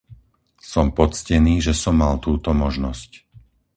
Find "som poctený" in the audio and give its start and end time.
0.73-1.53